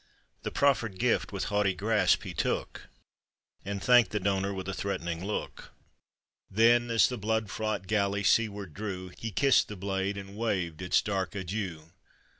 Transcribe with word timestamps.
The 0.41 0.49
proffered 0.49 0.97
gift 0.97 1.31
with 1.31 1.43
haughty 1.53 1.75
grasp 1.75 2.23
he 2.23 2.33
took, 2.33 2.89
And 3.63 3.83
thanked 3.83 4.09
the 4.09 4.19
donor 4.19 4.51
with 4.51 4.67
a 4.67 4.73
threatening 4.73 5.23
look; 5.23 5.73
Then, 6.49 6.89
as 6.89 7.07
the 7.07 7.19
blood 7.19 7.51
fraught 7.51 7.85
galley 7.85 8.23
seaward 8.23 8.73
drew, 8.73 9.11
He 9.19 9.29
kissed 9.29 9.67
the 9.67 9.75
blade, 9.75 10.17
and 10.17 10.35
waved 10.35 10.81
its 10.81 11.03
dark 11.03 11.35
adieu 11.35 11.91